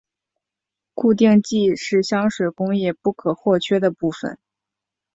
[0.95, 4.39] 固定剂是香水工业不可或缺的部份。